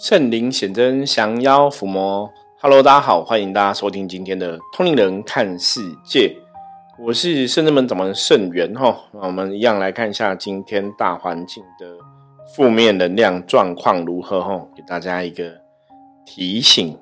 [0.00, 2.32] 圣灵显真，降妖伏魔。
[2.60, 6.28] Hello，大家好，欢迎大家收听今天的《通灵人看世界》，
[7.04, 8.96] 我是圣智门掌门圣元哈。
[9.12, 11.96] 那我们一样来看一下今天大环境的
[12.54, 15.52] 负面能量状况如何哈，给大家一个
[16.24, 16.96] 提醒。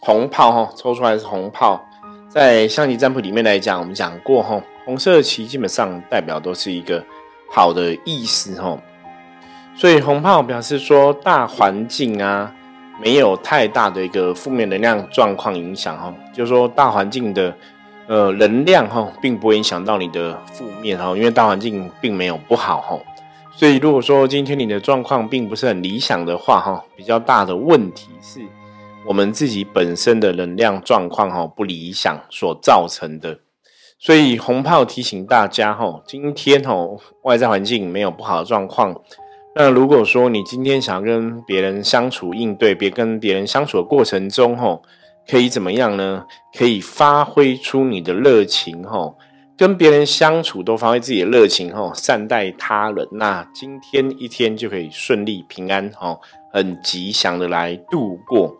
[0.00, 1.80] 红炮哈，抽出来是红炮，
[2.28, 7.04] 在象棋占卜里面来讲，我们讲过哈，红色棋基本上代表都是一个。
[7.54, 8.78] 好的意思哦。
[9.76, 12.52] 所以红炮表示说大环境啊
[13.00, 17.56] 没有太大的一个负面能量状况影响哈，就是说大环境的
[18.06, 22.98] 呃能量哈，并不会影响到你的负面哈，因为大环境并没有不好哈。
[23.56, 28.40] 所以如果说今天你的状况并不是很理想的话哈，比较大的问题是
[29.06, 33.38] 我们自己本身的能量状况哈不理想所造成的。
[34.04, 36.74] 所以红炮提醒大家哈，今天哈
[37.22, 38.94] 外在环境没有不好的状况。
[39.56, 44.78] 那如果说你今天想要跟别人相处应对，别跟别人相处的过程中哈，
[45.26, 46.26] 可以怎么样呢？
[46.52, 49.14] 可以发挥出你的热情哈，
[49.56, 53.08] 跟别人相处都发挥自己的热情哈，善待他人。
[53.12, 56.20] 那今天一天就可以顺利平安哈，
[56.52, 58.54] 很吉祥的来度过。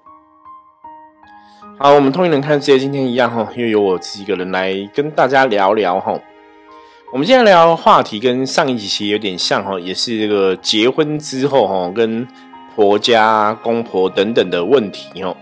[1.77, 6.17] 好，我们通灵人看世界，今天一样哈，又有我自己一个人来跟大家聊聊哈。
[7.13, 12.25] 我们今天聊的话题跟上一集其实有点像哈，也是这个结婚之后哈，跟
[12.77, 15.37] 婆家、公婆等等的问题哦。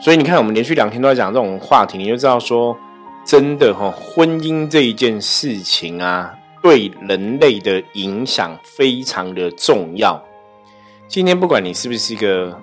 [0.00, 2.76] 所以你看，我们连续两天都在讲这种话题，你就知道说，
[3.24, 10.22] 真的哈，婚姻这一件事情啊，对人类的影响非常的重要。
[11.08, 12.62] 今天不管你是不是一个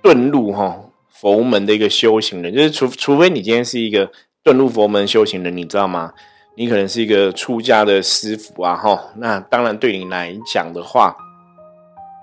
[0.00, 0.76] 遁入哈。
[1.22, 4.10] 佛门的一个修行人，就是除除非你今天是一个
[4.42, 6.12] 遁入佛门修行人，你知道吗？
[6.56, 11.14] 你可能是一个出家的师傅啊，哈，那当然对你来讲的话，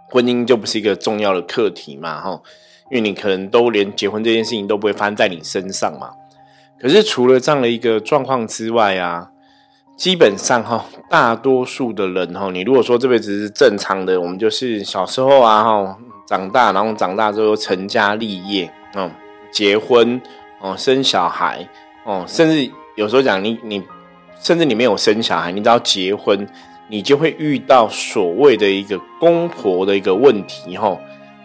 [0.10, 2.42] 婚姻就不是一个重要的课题嘛，哈，
[2.92, 6.10] 因为你可能都连结婚这件事情都不会发生在你身上嘛。
[6.78, 9.30] 可是除了这样的一个状况之外啊，
[9.96, 15.98] 基本上哈，大多数的人哈，你如果说这辈子是正常的，我们就是小时候啊，哈，
[16.28, 18.70] 长大，然后长大之后成家立业。
[18.94, 19.12] 哦，
[19.52, 20.22] 结婚
[20.60, 21.68] 哦，生小孩
[22.04, 23.84] 哦，甚至有时候讲你你，
[24.40, 26.48] 甚至你没有生小孩，你只要结婚，
[26.88, 30.98] 你就会遇到所谓的一个公婆的一个问题哈。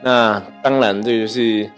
[0.02, 1.70] 那当然这就是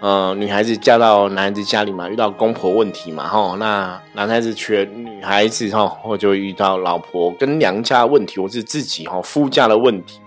[0.00, 3.56] 呃，女孩子嫁到男孩子家里嘛，遇到公婆问题嘛哈。
[3.58, 10.20] 那男孩子娶女孩子哈，或就遇到老婆跟娘家问题，或是自己哈夫家的问题，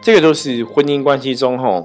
[0.00, 1.84] 这个都是婚姻关系中哈。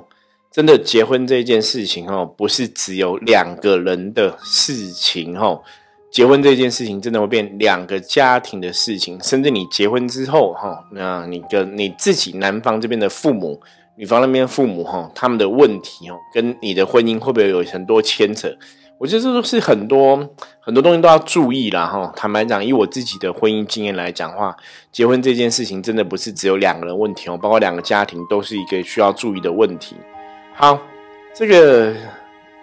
[0.60, 5.64] 真的结婚这件事情哦，不是只有两个人的事情哦。
[6.12, 13.58] 结婚这件事情真的会变两个家庭的事情，甚至你结婚之后哈，那你跟你自己男方这边的父母，
[13.96, 18.54] 女方那边父母哈，他们的问题哦，跟你的婚姻会不会有很多牵扯？
[18.98, 20.18] 我觉得这都是很多
[20.60, 22.12] 很多东西都要注意啦哈。
[22.18, 24.58] 坦白讲，以我自己的婚姻经验来讲话，
[24.92, 29.96] 结婚这件事情真的不是只有两个人问题哦，包括两个家庭都是一个需要注意的问题。
[30.62, 30.78] 好，
[31.34, 31.96] 这个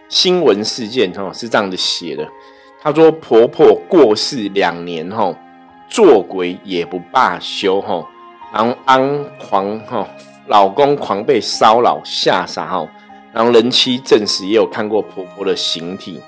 [0.06, 2.28] 新闻事件哈是这样的写的，
[2.78, 5.34] 他说婆婆过世两年哈，
[5.88, 8.06] 做鬼也不罢休哈，
[8.52, 10.06] 然后安狂哈，
[10.48, 12.86] 老公狂被骚扰吓傻哈，
[13.32, 16.20] 然后人妻证实也有看过婆婆的形体。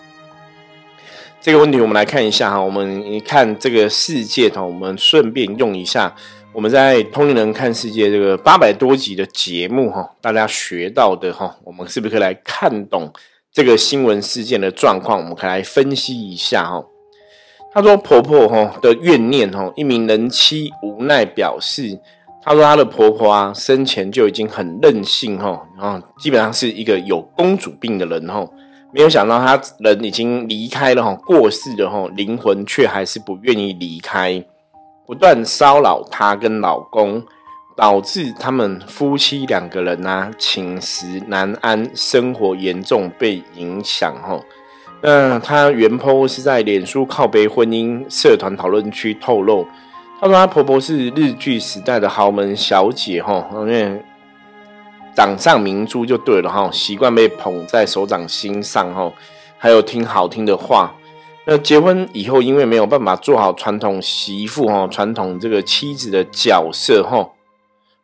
[1.43, 6.15] 这个问题我们来看一下哈，我们一看这个世界哈，我们顺便用一下。
[6.55, 13.13] 我们在《通灵人看世界》这个八百多集的节目哈，大家学到的哈，我们是不是可以来看懂
[13.53, 15.21] 这个新闻事件的状况？
[15.21, 16.85] 我们可以来分析一下哈。
[17.73, 21.97] 她说婆婆哈的怨念哈，一名人妻无奈表示，
[22.43, 28.45] 她说她的婆婆啊生前就已经很任性哈，然后基本上是一个有公主病的人哈，
[28.93, 34.45] 没有想到她人已经离开了哈，过世了哈，灵魂却还是不愿意离开。
[35.09, 37.25] 不断骚扰她跟老公，
[37.75, 44.15] 导致他们夫妻两个人啊寝食难安，生活严重被影响。
[44.17, 44.39] 哈，
[45.01, 49.67] 那她原 po 是在脸书靠背婚姻社团讨论区透露，
[50.21, 53.23] 她说她婆婆是日剧时代的豪门小姐。
[53.23, 54.05] 哈，因为
[55.17, 56.51] 掌上明珠就对了。
[56.51, 58.93] 哈，习惯被捧在手掌心上。
[58.93, 59.11] 哈，
[59.57, 60.95] 还有听好听的话。
[61.51, 67.27] 那结婚以后，因为没有办法做好传统媳妇哈，传统这个妻子的角色哈，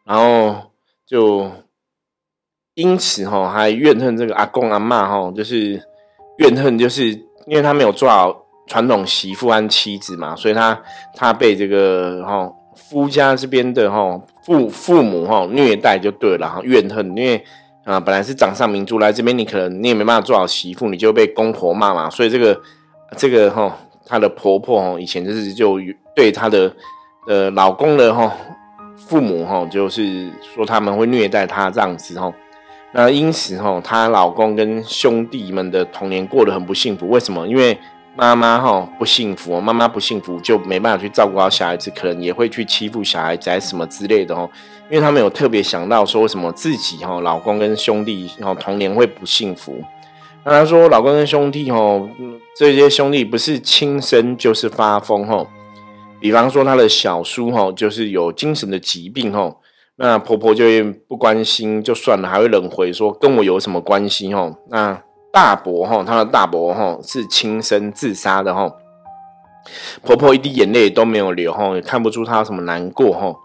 [0.07, 0.71] 然后
[1.07, 1.51] 就
[2.73, 5.87] 因此哈，还怨恨这个阿公阿妈哈，就是
[6.39, 7.11] 怨恨，就是
[7.47, 10.83] 因为他没有做好传统媳妇和妻子嘛，所以他
[11.15, 17.45] 他被这个哈夫家这边的哈父父母哈虐待就对了哈怨恨，因为
[17.85, 22.59] 啊本来是掌上明珠来这边，你可能你也没办法做好媳妇，你就被公婆骂嘛，所以这个
[23.15, 23.75] 这个哈
[24.05, 25.79] 她的婆婆哈以前就是就
[26.15, 26.71] 对她的
[27.27, 28.31] 呃老公的哈
[28.97, 32.33] 父母哈就是说他们会虐待她这样子哈，
[32.93, 37.47] 那因此哈她老公跟兄弟们的童年过得很不幸福，为什么？
[37.47, 37.79] 因为
[38.17, 44.49] 妈妈哈不幸福，妈妈不幸福就没办法去照顾好小孩子，可能也会去欺负小孩子，还什么之类的哦。
[44.89, 49.83] 因为他们有特别想到说，为什么自己哈老公跟兄弟哈童年会不幸福。
[50.45, 52.09] 那他说，老公跟兄弟吼
[52.57, 55.47] 这些兄弟不是亲生就是发疯吼。
[56.21, 59.61] 比方说他的小叔吼就是有精神的疾病吼，
[59.97, 60.65] 那婆婆就
[61.09, 64.55] 不关心就算了，还会冷回说跟我有什么关系吼？
[64.69, 65.03] 那。
[65.33, 68.73] 大伯吼，他的大伯吼是亲生自杀的吼，
[70.01, 73.37] 婆婆一滴眼泪都没有流吼，也看不出她什么难过吼。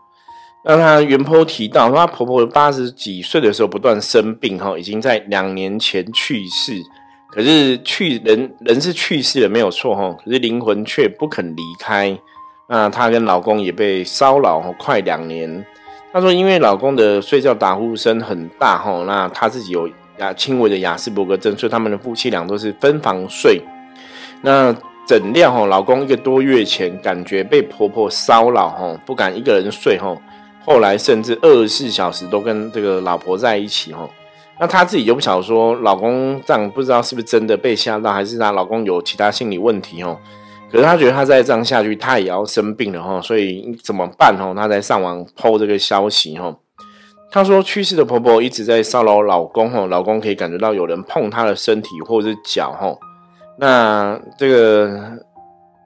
[0.63, 6.81] 那她原坡提到，她婆婆八十几岁的时候不断生病哈，已经在两年前去世，
[7.29, 12.17] 可是去人人是去世了没有错哈，可是灵魂却不肯离开。
[12.67, 15.65] 那她跟老公也被骚扰快两年。
[16.11, 19.89] 她说，因为老公的睡觉打呼声很大哈，那她自己有。
[20.19, 23.62] 亚轻微的雅斯伯格症，所以他们的夫妻俩都是分房睡。
[24.41, 24.75] 那
[25.07, 30.13] 怎料哈，老公一个多月前感觉被婆婆骚扰哈，不敢一个人睡哈。
[30.69, 34.07] 后来甚至二十四小时都跟这个老婆在一起哈。
[34.60, 40.16] 那她自己就不晓得说，老公这样不知道是不是真的被吓到，还是她老公有其他心理问题哦。
[40.71, 43.19] 可是她觉得她再这样下去，她也要生病了哈。
[43.19, 44.54] 所以怎么办哦？
[44.56, 46.56] 他在上网抛这个消息哈。
[47.31, 53.00] 她说，去世的婆婆一直在骚扰老公，吼，老公可以感觉到有人碰她的身体或者是脚，吼。
[53.57, 55.18] 那这个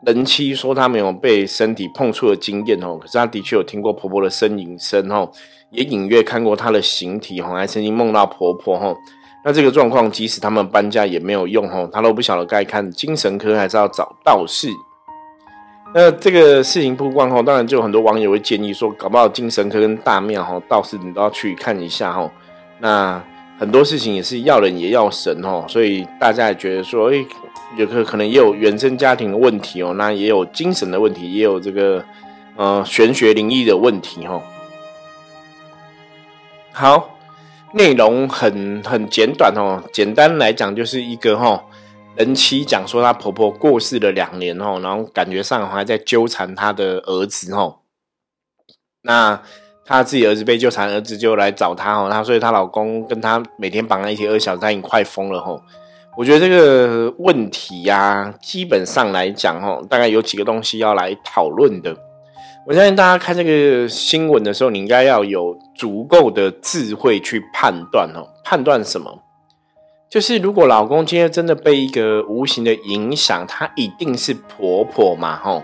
[0.06, 5.30] 人妻说她没有被身体碰触的经验，哦，可是她的确有听过婆婆的呻吟声，哦，
[5.72, 8.96] 也隐约看过她的形体，吼，还曾经梦到婆婆，哦。
[9.46, 14.70] 那这个状况，即使他们搬家也没有用，哦，她都不晓得该看精神科还是要找道士。
[15.94, 22.32] 那这个事情曝光后，当然就有很多网友会建议说，搞不好精神科跟大庙哈道士你都要去看一下哈。
[22.80, 23.24] 那
[23.64, 27.26] 很多事情也是要人也要神哦，所以大家也觉得说，哎，
[27.78, 32.04] 有可可能也有原生家庭的问题哦，那也有精神的问题，也有这个
[32.58, 34.44] 呃玄学灵异的问题哦。
[36.74, 37.18] 好，
[37.74, 41.64] 内容很很简短哦，简单来讲就是一个哈。
[42.18, 47.78] 人妻讲说，她婆婆过世了两年哦，然后感觉上还在纠缠她的儿子哦。
[49.04, 49.42] 那
[49.86, 52.10] 她自己儿子被纠缠，儿子就来找她哦。
[52.10, 55.62] 她所以她老公跟她每天绑在一起二小时，她已经快疯了吼。
[56.16, 61.96] 我觉得这个问题呀，基本上来讲吼，大概有几个东西要来讨论的。
[62.66, 69.20] 我相信大家看这个新闻的时候，你应该要有足够的智慧去判断哦，判断什么？
[70.10, 75.64] 就是如果老公今天真的被一个无形的影响，他一定是婆婆嘛吼。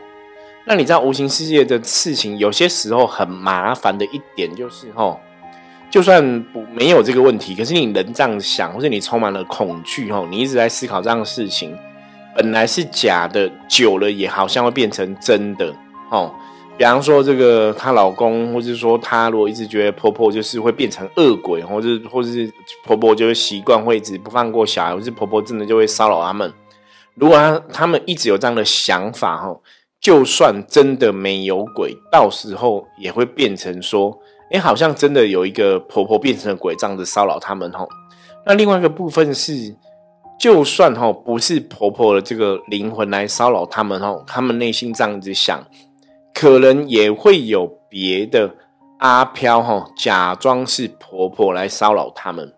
[0.69, 5.19] 那你知道无形世界的事情，有些时候很麻烦的一点就是吼，
[5.89, 11.75] 就算不没有这个问题，可是你人这样想，或者你充满了恐惧吼，你一直在思考这样的事情，
[12.36, 15.74] 本来是假的，久了也好像会变成真的
[16.07, 16.31] 吼。
[16.77, 22.48] 比方说，这个她老公，或者说她如果一直觉得婆婆就是会变成恶鬼，或者或者是
[22.86, 26.53] 婆婆就会习惯会一直不放过小孩，或是婆婆真的就会骚扰他们。
[27.15, 29.58] 如果他他们一直有这样的想法，哈，
[30.01, 34.18] 就算真的没有鬼，到时候也会变成说，
[34.51, 37.86] 哎，好像真的有一个婆婆变成了鬼，这样子骚扰他们，哈。
[38.46, 39.75] 那另外一个部分是，
[40.39, 45.62] 就算吼不是婆婆的这个灵魂来骚扰他们，哈，他们内心这样子想。
[46.34, 48.56] 可能也会有别的
[49.00, 52.53] 阿飘吼，假装是婆婆来骚扰他们，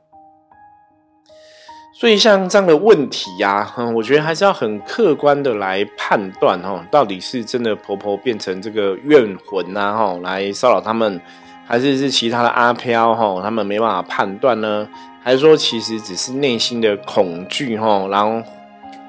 [2.02, 11.22] 所以像这样的问题呀，我觉得还是要很客观的来判断哦，到底是真的婆婆变成这个怨魂呐哈，来骚扰他们，
[11.68, 14.90] 还是是其他的阿飘哈，他们没办法判断呢？
[15.22, 18.42] 还是说其实只是内心的恐惧哈，然后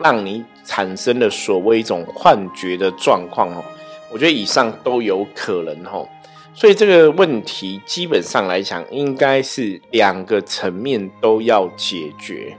[0.04, 3.64] 让你产生了所谓一种幻觉的状况哦？
[4.12, 6.06] 我觉得以上都有可能吼，
[6.52, 12.54] 所以这个问题基本上来讲，应该是两个层面都要解决。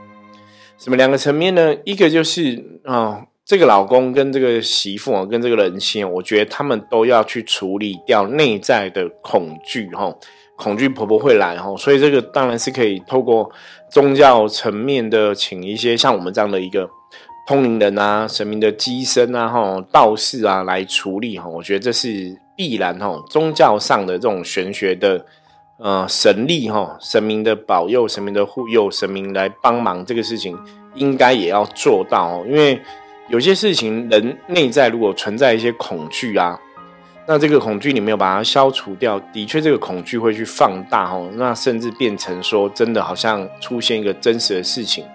[0.83, 1.73] 什么两个层面呢？
[1.85, 10.13] 一个就是啊，这个老公跟这个媳妇啊，跟这个人妻，我觉得他们都要去处理掉内在的恐惧哈，
[10.57, 13.49] 恐惧婆婆会来哈，所以这个当然是可以透过
[13.89, 16.89] 宗教层面的，请一些像我们这样的一个。
[17.45, 25.25] 通灵人啊，神明的机身啊，哈，道士啊，来处理哈，我觉得这是必然哦，宗教上的这种玄学的
[25.77, 30.57] 呃神力哈，神明的保佑、神明的护佑、神明来帮忙这个事情，
[30.95, 32.45] 应该也要做到哦。
[32.47, 32.79] 因为
[33.29, 36.59] 有些事情人内在如果存在一些恐惧啊，
[37.27, 45.05] 那这个恐惧你没有把它消除掉，的确这个恐惧会去放大哦，那甚至变成说真的好像出现一个真实的事情，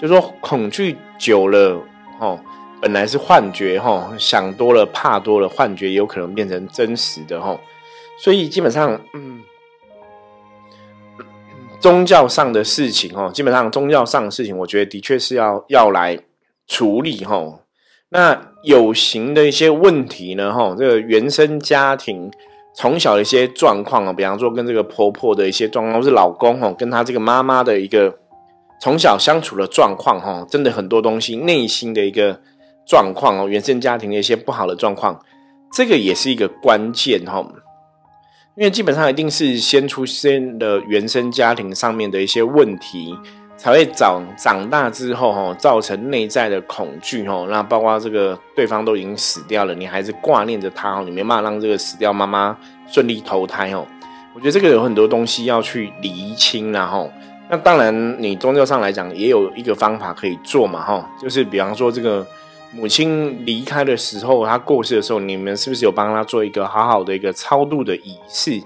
[0.00, 1.80] 就说恐惧久了
[2.18, 2.38] 哦。
[2.80, 7.56] 本来是幻觉哈，想多了怕多了，幻觉有可能变成真实的哈，
[8.18, 9.40] 所以基本上，嗯，
[11.82, 16.18] 宗教上的事情哈，基本上宗教上的事情，我觉得的确是要要来
[16.66, 17.60] 处理哈。
[18.08, 22.30] 那有形的一些问题呢哈，这个原生家庭
[22.74, 28.16] 从小的一些状况啊，比方说跟这个婆婆的一些状况，或是老公哈，跟他这个妈妈的一个
[28.80, 32.40] 从小相处的状况哈，真的很多东西内心的一个。
[32.84, 35.16] 状况哦，原生家庭的一些不好的状况，
[35.72, 37.40] 这个也是一个关键哈。
[38.54, 43.16] 因为基本上一定是先出现了原生家庭上面的一些问题，
[43.56, 47.46] 才会长长大之后哈，造成内在的恐惧哦。
[47.50, 52.54] 那包括这个对方都已经死掉了，你还是挂念着他哦，你没办法让这个死掉妈妈
[52.86, 53.86] 顺利投胎哦。
[54.34, 57.10] 我觉得这个有很多东西要去厘清然后。
[57.48, 62.26] 那当然，你宗教上来讲也有一个方法可以做嘛哈，就是比方说这个。
[62.74, 68.62] 母亲离开的时候，她过世的时候，你们是不是有帮她做一个好好的一个超度的仪式？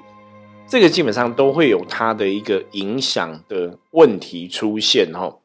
[0.69, 5.37] 这个基本上都会有它的一个影响的问题出现哈。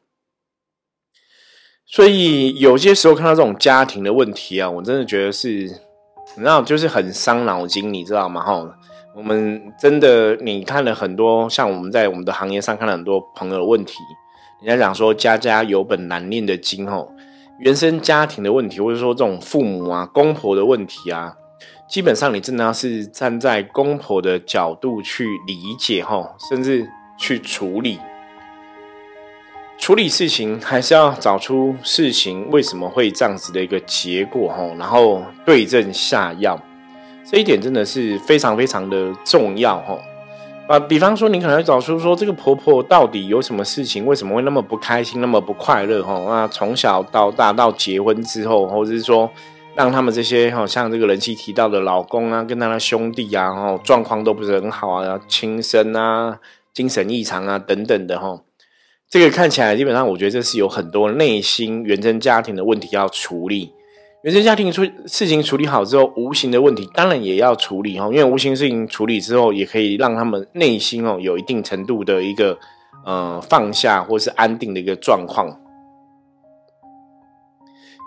[1.86, 8.42] 所以有些时候看到这种家庭的问题啊，我真的觉得是，你知道，就是很伤脑筋，你知道吗？
[8.42, 8.78] 哈，
[9.16, 13.98] 我们真的你看了很多，像我们在我们的行业上看了很多朋友的问题，
[14.62, 17.08] 人家讲说家家有本难念的经哦。
[17.62, 21.32] 原生家庭的问题，或者说这种父母啊、公婆的问题啊，
[21.88, 26.84] 基本上你真的要是站在公婆的角度去理解哈，甚至
[27.16, 28.00] 去处理
[29.78, 36.60] 处理事情，还是要找出事情为什么会这样子的一个结果哈，然后对症下药，
[37.24, 39.96] 这一点真的是非常非常的重要哈。
[40.68, 46.02] 啊，比方说，你可能会找出说，这个婆婆到底有什么事情，为什么会那么不开心，那么不快乐？
[46.02, 49.28] 哈，那从小到大到结婚之后，或者是说，
[49.74, 56.38] 让他们这些哈，像这个人气提到的老公啊，跟他的兄弟啊，哈，状况都不是很好啊，轻生啊，
[56.72, 58.40] 精神异常啊，等等的哈，
[59.10, 63.72] 这个看起来基本上，我觉得这是有很多内心原生家庭的问题要处理。
[64.22, 72.56] 原生家庭出事情处理好之后，无形的问题当然也要处理哈，因为无形事情处理之后，也可以让他们内心哦有一定程度的一个
[73.04, 75.58] 呃放下或是安定的一个状况。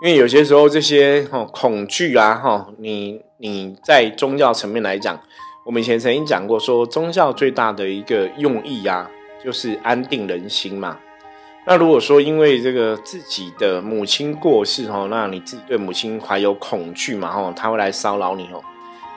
[0.02, 5.20] 因为有些时候这些哈恐惧啊哈，你你在宗教层面来讲，
[5.66, 9.10] 我们以前曾经讲过，说宗教最大的一个用意啊，
[9.44, 10.98] 就是安定人心嘛。
[11.68, 18.62] 那如果说因为这个自己的母亲过世哈，那你自己对母亲怀有恐惧嘛哈，他会来骚扰你哦。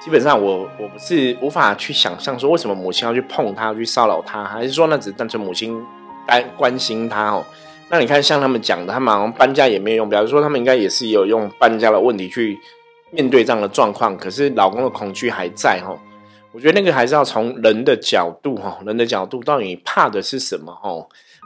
[0.04, 5.80] 基本上我我不是无法去想象说为什么母亲要去碰他去骚扰他，还是说那只是单纯母亲
[6.26, 7.46] 关关心他哦？
[7.90, 12.58] 那你看像他们讲的，他们好像搬家也没有用，比如说他们应该也是有用搬家的问题去
[13.12, 15.96] 面对这样的状况，可是老公的恐惧还在哈。
[16.52, 20.90] 我觉得那个还是要从人的角度哈，人的角度到底怕的是什么哈？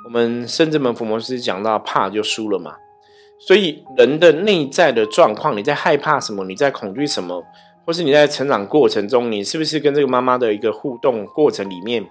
[0.05, 2.75] 我们甚至门福摩斯讲到怕就输了嘛，
[3.39, 6.43] 所以人的内在的状况，你在害怕什么？
[6.45, 7.43] 你在恐惧什么？
[7.86, 12.05] 或是你在成长过程中，你是不是跟这个妈妈的一个互动过程里面，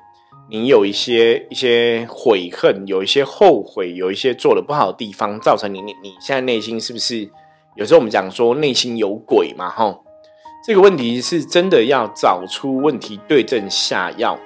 [0.51, 7.27] 你有一些一些悔恨，有一些后悔，有一些做的不好的地方，造成你你你现在内心是不是
[7.77, 9.71] 有时候我们讲说内心有鬼嘛？
[9.71, 9.99] 哈，
[10.67, 14.39] 这个问题是真的要找出问题，对症下药。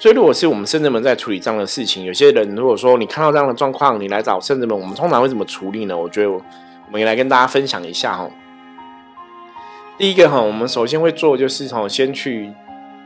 [0.00, 5.94] 所以，如果是我们圣人们在处理这样的事情，有些人如果说你看到这样的状况，你来找圣人们，我们通常会怎么处理呢？
[5.94, 6.40] 我觉得我
[6.90, 8.26] 们也来跟大家分享一下哈。
[9.98, 12.50] 第一个哈，我们首先会做就是哈，先去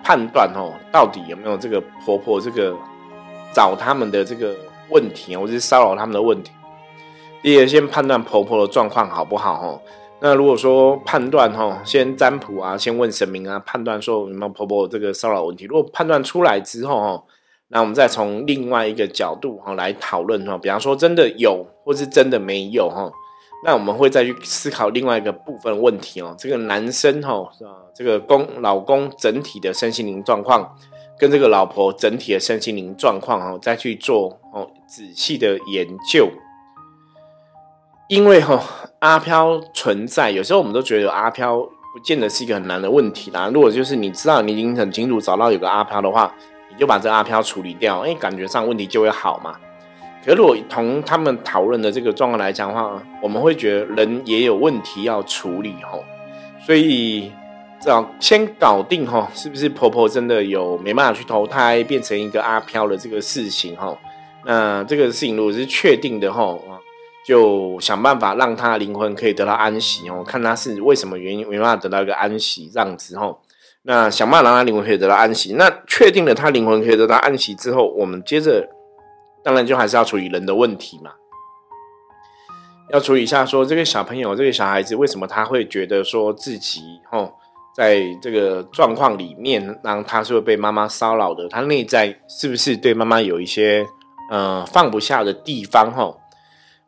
[0.05, 2.73] 判断哦，到底有没有这个婆婆这个
[3.53, 4.55] 找他们的这个
[4.91, 6.53] 问题，或者是骚扰他们的问题。
[7.43, 9.81] 第二，先判断婆婆的状况好不好哈。
[10.25, 15.67] 那如果说判断哈，先占卜啊，先问神明啊，判断说有没有婆婆这个骚扰问题。
[15.67, 17.23] 如果判断出来之后哈，
[17.69, 23.13] 那我们再从另外一个角度哈来讨论哈，比方说真的有，或是真的没有哈，
[23.67, 26.35] 那我们会再去思考另外一个部分问题哦。
[26.39, 27.47] 这个男生哈？
[27.95, 30.75] 这个公老公整体的身心灵状况，
[31.19, 36.31] 跟这个老婆整体的身心灵状况哈，再去做哦仔细的研究。
[38.09, 38.63] 因为哈
[39.05, 41.59] 阿飘存在，有时候我们都觉得阿飘
[41.93, 43.51] 不见得是一个很难的问题啦。
[43.53, 46.33] 如果就是你知道你已经很清楚找到有个阿飘的话，
[46.71, 49.57] 你就把这阿飘处理掉，哎，感觉上问题就会好嘛。
[50.25, 56.03] 可如果从他们讨论的这个状况来讲的话，我们会觉得人也有问题要处理吼，
[56.65, 57.31] 所以
[57.85, 63.99] 要先搞定吼，是不是婆婆真的有没办法去投胎变成一个阿飘的这个事情吼？
[64.47, 66.65] 那这个事情如果是确定的吼，
[67.27, 73.41] 就想办法让他灵魂可以得到安息哦，看他是为什么原因没办法得到一个安息这样子吼。
[73.83, 75.55] 那想办法让他灵魂可以得到安息。
[75.55, 78.69] 那确定了他灵魂可以得到安息之后，我们接着。
[79.43, 81.11] 当然，就还是要处理人的问题嘛。
[82.91, 86.81] 要处理一下，说这个小朋友、这个小孩子，为什么他会觉得说自己
[87.13, 87.31] 哦，
[87.77, 91.47] 在这个状况里面，然后他是会被妈妈骚扰的？
[91.51, 93.87] 他内在是不是对妈妈有一些
[94.31, 95.93] 呃放不下的地方？
[95.93, 96.17] 哈，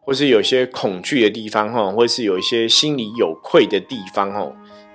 [0.07, 1.71] 或是有些恐惧的地方？
[1.71, 4.33] 哈，或是有一些心里有愧的地方？
[4.33, 4.41] 哈，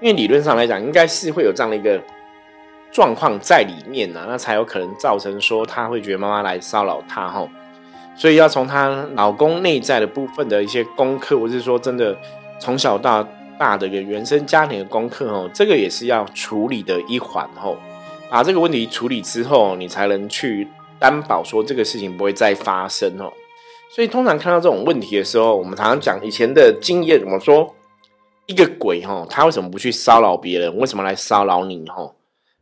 [0.01, 2.01] 因为理论上来讲，应该是会有这样的一个。
[2.93, 7.47] 状况在里面呢，那才有可能造成说他会觉得妈妈来骚扰他哈，
[8.17, 12.13] 所以要从他老公内在的部分的一些功课，或是说真的
[12.59, 13.25] 从小到
[13.57, 17.77] 大的一个原生家庭的功课哦，这个也是要处理的一环哦。
[18.29, 20.67] 把这个问题处理之后，你才能去
[20.99, 23.31] 担保说这个事情不会再发生哦。
[23.93, 27.75] 所以通常看到这种问题的时候，我们常常讲以前的经验，怎么说
[28.45, 30.77] 一个鬼哈，他为什么不去骚扰别人？
[30.77, 32.13] 为什么来骚扰你哈？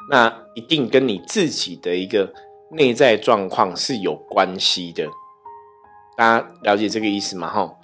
[0.09, 2.33] 那一定跟你自己的一个
[2.71, 5.07] 内在状况是有关系的，
[6.17, 7.48] 大家了解这个意思吗？
[7.48, 7.75] 哈，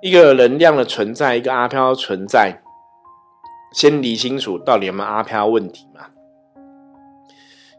[0.00, 2.62] 一个能量的存在，一个阿飘存在，
[3.72, 6.06] 先理清楚到底有没有阿飘问题嘛？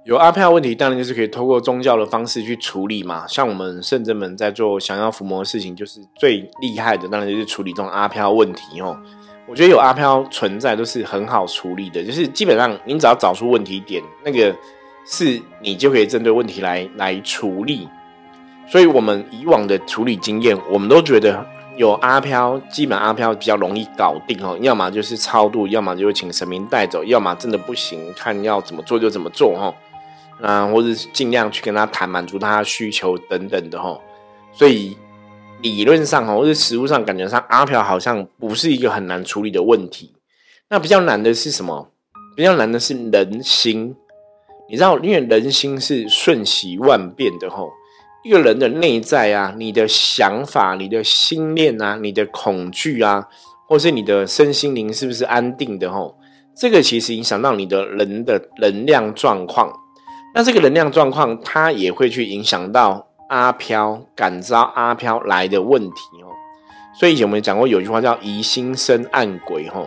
[0.06, 3.26] 有阿飘问题，当然就是可以透过宗教的方式去处理嘛。
[3.28, 8.96] 像我们圣真们在做降妖伏魔的事情，就是最厉害的，当然就是处理这种阿飘问题哦。
[9.48, 14.56] 我觉得有阿飘存在都是很好处理的，就是基本上你只要找出问题点，那个
[15.08, 17.90] 是你就可以针对问题来来处理。
[18.68, 21.44] 所以我们以往的处理经验，我们都觉得
[21.78, 24.56] 有阿飘，基本阿飘比较容易搞定哦。
[24.62, 29.74] 要么就是超度，要么就请神明带走，要么真的不行，看要怎么做就怎么做哈。
[30.42, 34.00] 啊或者尽量去跟他谈，满足他的需求等等的哈。
[34.54, 34.98] 所以。
[35.62, 40.14] 理论上哈，或者实物上感觉上，阿飘好像不是一个很难处理的问题。
[40.70, 41.90] 那比较难的是什么？
[42.36, 43.96] 比较难的是人心。
[44.70, 47.72] 你知道，因为人心是瞬息万变的吼。
[48.24, 53.28] 一个人的内在啊，你的想法、你的心念啊、你的恐惧啊，
[53.68, 56.16] 或是你的身心灵是不是安定的吼？
[56.56, 59.74] 这个其实影响到你的人的能量状况。
[60.36, 63.08] 那这个能量状况，它也会去影响到。
[63.28, 66.30] 阿飘感召阿飘来的问题哦，
[66.94, 69.84] 所以以前我们讲过有句话叫“疑心生暗鬼”哈。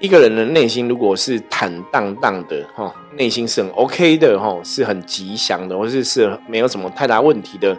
[0.00, 7.76] 一个人的内心如果是坦荡荡的哈，内心是很 OK 的哈，是很吉祥的，或是是没有什么太大问题的。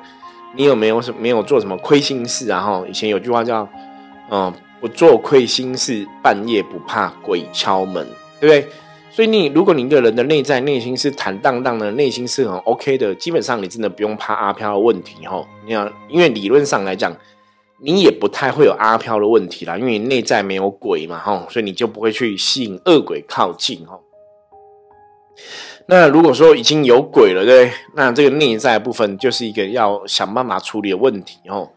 [0.56, 2.62] 你有没有什没有做什么亏心事啊？
[2.62, 3.68] 哈，以前有句话叫
[4.30, 8.08] “嗯，不做亏心事，半夜不怕鬼敲门”，
[8.40, 8.72] 对不对？
[9.12, 15.46] 所以你，如果你一个人的内在内心是坦荡荡的，内心是很 OK 的，基本上你真的不用怕阿飘的问题哈。
[15.66, 17.16] 你要，因为理论上来讲，
[17.82, 24.00] 你也不太会有阿飘的问题啦，因为你内在没有鬼嘛哈，所以你就不会去吸引恶鬼靠近哈。
[25.88, 31.68] 那如果说已经有鬼了，对，那这个内在部分就是一个要想办法处理的问题哦。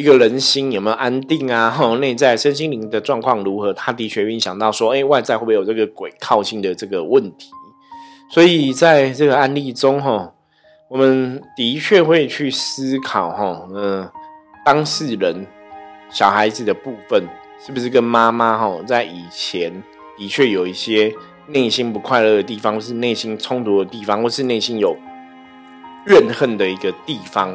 [0.00, 1.70] 一个人心有没有安定啊？
[1.70, 3.70] 哈，内在身心灵的状况如何？
[3.74, 7.50] 他的确影响到说，哎，外在会不会有这个鬼靠近的这个问题？
[8.30, 10.32] 所以在这个案例中，哈，
[10.88, 14.08] 我们的确会去思考，哈，嗯，
[14.64, 15.46] 当事人
[16.08, 17.22] 小孩子的部分
[17.62, 19.82] 是不是跟妈妈，哈，在以前
[20.16, 21.12] 的确有一些
[21.48, 24.96] 内心不快乐的地方，或是内心冲突的地方，或是内心有
[26.06, 27.54] 怨恨的一个地方。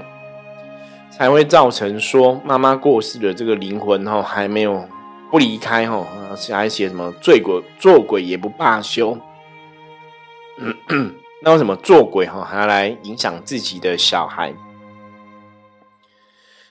[1.17, 4.86] 才会造成说妈妈过世的这个灵魂哈还没有
[5.32, 6.06] 不离开哈，
[6.51, 9.17] 还写什么醉鬼做鬼也不罢休。
[11.41, 14.54] 那为什么做鬼哈还要来影响自己的小孩？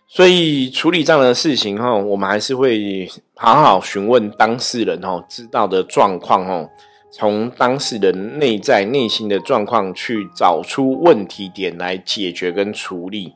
[0.07, 6.69] 所以处理这样的事情哈，我们还是会好好询问当事人哈，知道的状况哈，
[7.11, 13.35] 从当事人内在内心的状况去找出问题点来解决跟处理。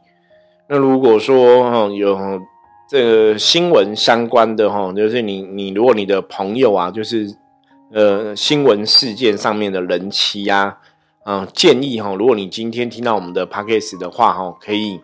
[0.70, 2.18] 那如果说哈有
[2.87, 7.35] 这个新闻相关的哈，就是你你如果你的朋友啊，就是
[7.92, 10.76] 呃新闻事件上面的人妻啊，
[11.24, 15.00] 嗯，建议哈，如果你今天听到我们的 p a c k a g e 的话哈，可以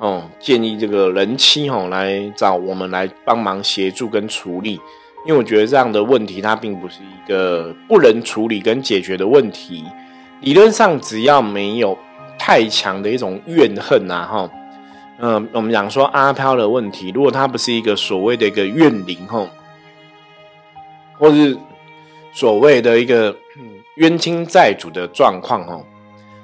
[0.00, 4.80] 哦建议这个人妻哈来找我们来帮忙协助跟处理。
[5.26, 9.84] 因为我觉得这样的问题它并不是一个不能处理跟解决的问题。
[10.40, 11.96] 理论上，只要没有
[12.38, 14.50] 太强的一种怨恨啊，哈，
[15.20, 19.48] 嗯，我们讲说阿飘的问题，如果他不是一个所谓的一个怨灵，吼，
[21.18, 21.56] 或是
[22.32, 23.36] 所谓的一个
[23.96, 25.80] 冤亲债主的状况，哈，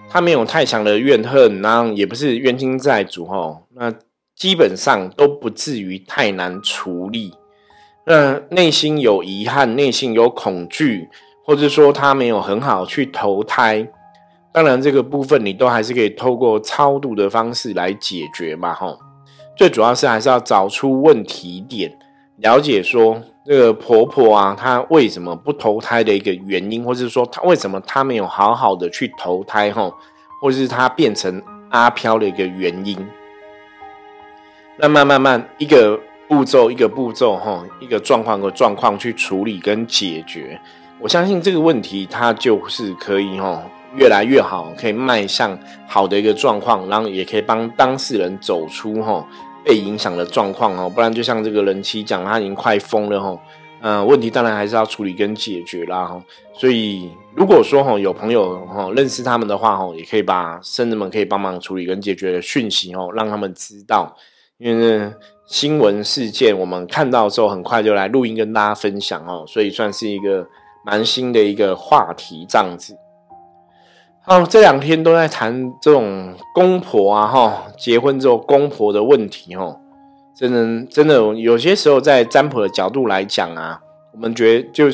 [0.09, 3.93] 他没有太强的怨恨，然后也不是冤亲债主，哈，那
[4.35, 7.35] 基本上都不至于太难处理。
[8.05, 11.09] 那内心有遗憾，内心有恐惧。
[11.49, 13.87] 或者说他没有很好去投胎，
[14.57, 18.99] 当然这个部分你都还是可以透过超度的方式来解决嘛，吼。
[19.55, 21.95] 最主要是还是要找出问题点，
[22.37, 29.93] 了解说这个婆婆啊，她为什么不投胎的一个原因，或者是说她为什么她没有好好的去投胎，吼，
[30.41, 32.97] 或者是她变成阿飘的一个原因。
[34.79, 40.59] 那慢慢慢一个步骤一个步骤，哈，一个状况个状况去处理跟解决。
[40.99, 43.63] 我相信这个问题，它就是可以哈
[43.97, 49.27] 越来越好，可以迈向好的一个状况，然后也可以帮当事人走出哈
[49.65, 50.89] 被影响的状况哦。
[50.89, 53.39] 不然就像这个人妻讲，他已经快疯了哈。
[53.81, 56.23] 嗯，问题当然还是要处理跟解决啦哈。
[56.55, 64.17] 所以如果说哈有朋友哈认识他们的话哈，也可以把生人们可以帮忙处理跟解决的讯息哦，让他们知道。
[64.59, 65.11] 因为
[65.47, 70.47] 新闻事件我们看到之后，很快就来录音跟大家分享哦，所以算是一个。
[70.89, 72.97] 蛮新的一个话题，这样子。
[74.27, 79.77] 哦，这两天都在谈这种公婆啊，哈，结婚之后公婆的问题，哈，
[80.35, 83.81] 真的真的有些时候在占卜的角度来讲啊，
[84.13, 84.87] 我们觉得就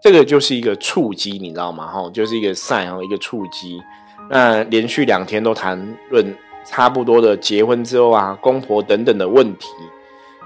[0.00, 1.88] 这个就是一个触机，你知道吗？
[1.88, 3.82] 哈，就是一个善，然后一个触机。
[4.30, 6.32] 那连续两天都谈论
[6.64, 9.66] 差不多的结婚之后啊，公婆等等的问题，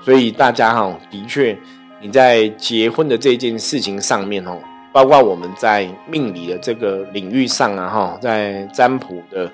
[0.01, 1.55] 所以大家哈，的确
[2.01, 4.59] 你在结婚的这件事情上面，哦。
[4.93, 9.51] 包括我们在命理的这个领域上啊，哈，在占卜的，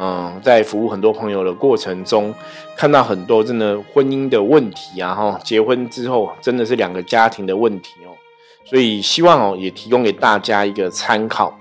[0.00, 2.34] 嗯，在服务很多朋友的过程中，
[2.76, 8.10] 看到很多真的婚姻的问题啊，哈，结婚之后真的是两个家庭的问题哦，
[8.64, 11.56] 所以希望哦也提供给大家一个参考。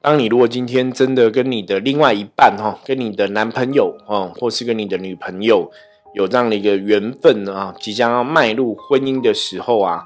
[0.00, 5.68] 当你如果今天真的跟你的另外一半哈，跟你的男朋友哦，或是跟你的女朋友
[6.14, 10.04] 有这样的一个缘分啊，即将要迈入婚姻的时候啊。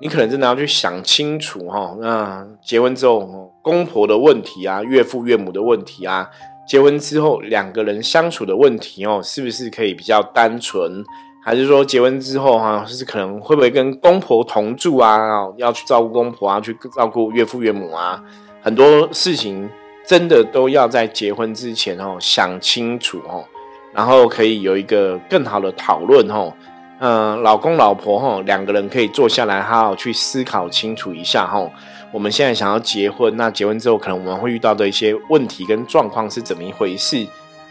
[0.00, 6.28] 你可能真的要去想清楚哈，那结婚之后公婆的问题啊，岳父岳母的问题啊，
[6.66, 11.04] 结婚之后两个人相处的问题哦，是不是可以比较单纯？
[11.44, 15.18] 还是说结婚之后哈，是可能会不会跟公婆同住啊？
[15.58, 18.22] 要去照顾公婆啊，去照顾岳父岳母啊？
[18.62, 19.68] 很多事情
[20.06, 23.44] 真的都要在结婚之前哦想清楚哦，
[23.92, 26.52] 然后可以有一个更好的讨论哦。
[27.00, 31.66] 嗯，老公老婆哈，两个人可以坐下来好好去思考清楚一下哈。
[32.12, 37.26] 我们现在想要结婚，那结婚之后可能我们会遇到的一些问题跟状况是怎么一回事？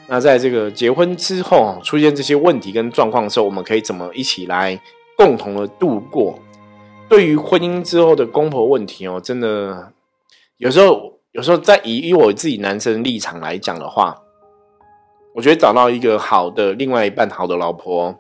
[0.08, 4.82] 那在这个结婚之后出现这些问题跟状况的时候，我们可以怎么一起来
[5.16, 6.40] 共同的度过？
[7.08, 9.92] 对于婚姻之后的公婆问题哦，真的
[10.58, 14.18] 有时候有时候在以以我自己男生立场来讲的话，
[15.36, 18.18] 我觉得找到一个好的另外一半，好的老婆。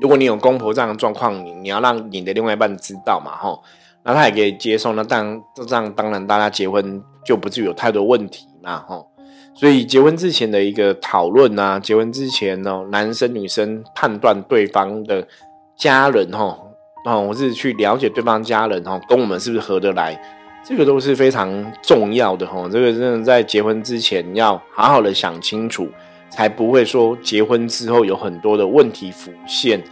[0.00, 3.62] 如果你有公婆这样的状况，你要让你的另外一半知道嘛，吼，
[4.04, 9.06] 那他也可以接受，那当这样当然大家结婚就不至于有太多问题嘛，吼。
[9.54, 15.28] 所以结婚之前的一个讨论啊，结婚之前呢，男生女生判断对方的
[15.76, 16.72] 家人，吼，
[17.04, 20.18] 哦，我是去了解对方家人，吼，跟我们是不是合得来，
[20.64, 25.86] 这个都是非常重要的，吼，这个真的在结婚之前要好好的想清楚。
[26.34, 29.82] 才不会说结婚之后有很多的问题浮现，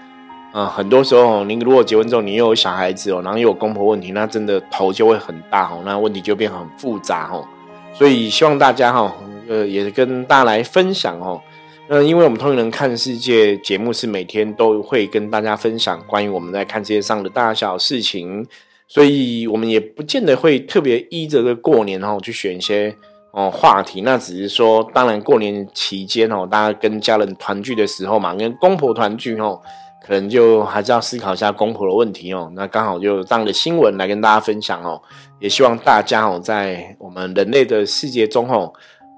[0.52, 7.46] 啊，很多时候您如果结婚之后你又有小孩子哦，然后又有公婆问题，那真的头就会很大哦，那问题就变很复杂哦。
[7.92, 9.14] 所以希望大家哈，
[9.48, 11.40] 呃，也跟大家来分享哦。
[11.88, 18.46] 那因为我们通人看世界节目是每天都会跟大家分享关于我们在看世界上的大小事情，
[18.88, 22.96] 所以我们也不见得会特别依着个过年哦去选一些。
[23.32, 29.60] 哦，话题那只是说，当然过年期间哦，大家跟家人团聚的时候嘛，跟公婆团聚哦，
[30.04, 32.50] 可能就还是要思考一下公婆的问题哦。
[32.56, 35.00] 那刚好就这样的新闻来跟大家分享哦，
[35.38, 38.72] 也希望大家哦，在我们人类的世界中哦，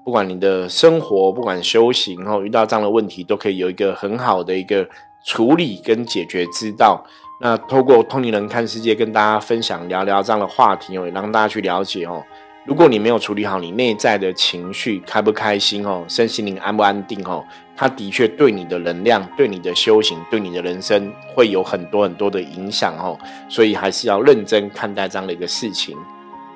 [0.05, 4.87] 不管你的生活，不管修行哦，遇到这样的问题，都可以有一个很好的一个
[5.25, 7.03] 处理跟解决之道。
[7.41, 12.23] 那透过通灵人看世界，跟大家分享聊聊这样的话题哦，也让大家去了解哦。
[12.65, 17.43] 如果你没有处理好你内在的情绪，开不开心哦，身心灵安不安定哦，
[17.75, 23.19] 它的确对你的能量、对你的修行、对你的人生会有很多很多的影响哦。
[23.49, 25.97] 所以还是要认真看待这样的一个事情。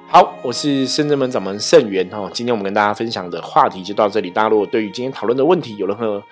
[0.07, 2.29] 好，我是深圳门掌门盛元哦。
[2.33, 4.29] 今天我们跟大家分享的话题就到这里。
[4.29, 6.23] 大家如果对于今天讨论的问题有任何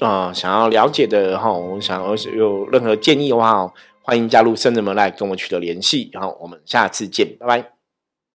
[0.00, 6.08] 啊想要了解的哈，我想要有任何建议的话，欢迎加入深圳门来跟我取得联系。
[6.14, 7.77] 然后我们下次见，拜拜。